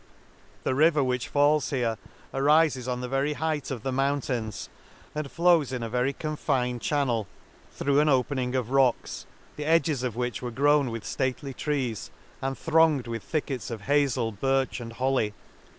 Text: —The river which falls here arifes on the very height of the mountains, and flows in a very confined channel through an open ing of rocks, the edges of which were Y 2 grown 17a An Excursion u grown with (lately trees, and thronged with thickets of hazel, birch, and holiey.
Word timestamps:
—The 0.63 0.73
river 0.73 1.03
which 1.03 1.27
falls 1.27 1.69
here 1.69 1.95
arifes 2.33 2.91
on 2.91 3.01
the 3.01 3.07
very 3.07 3.33
height 3.33 3.69
of 3.69 3.83
the 3.83 3.91
mountains, 3.91 4.67
and 5.13 5.29
flows 5.29 5.71
in 5.71 5.83
a 5.83 5.89
very 5.89 6.11
confined 6.11 6.81
channel 6.81 7.27
through 7.71 7.99
an 7.99 8.09
open 8.09 8.39
ing 8.39 8.55
of 8.55 8.71
rocks, 8.71 9.27
the 9.57 9.65
edges 9.65 10.01
of 10.01 10.15
which 10.15 10.41
were 10.41 10.49
Y 10.49 10.55
2 10.55 10.55
grown 10.55 10.85
17a 10.87 10.87
An 10.87 10.87
Excursion 10.87 10.87
u 10.87 10.87
grown 10.87 10.91
with 10.91 11.19
(lately 11.19 11.53
trees, 11.53 12.11
and 12.41 12.57
thronged 12.57 13.05
with 13.05 13.21
thickets 13.21 13.69
of 13.69 13.81
hazel, 13.81 14.31
birch, 14.31 14.79
and 14.79 14.93
holiey. 14.93 15.33